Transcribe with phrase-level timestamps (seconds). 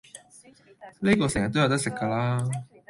[0.99, 2.43] 哩個成日都有得食嫁啦